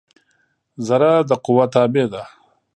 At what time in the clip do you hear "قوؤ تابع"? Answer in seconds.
1.45-2.05